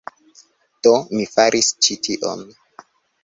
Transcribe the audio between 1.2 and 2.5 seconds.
faris ĉi tion